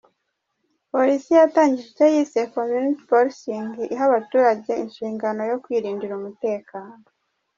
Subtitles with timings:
[0.91, 6.95] Polisi yatangije icyo yise “Community Policing” iha abaturage inshingano zo kwirindira umutekano.